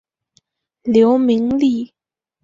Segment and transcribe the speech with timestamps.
[0.81, 1.93] 刘明利。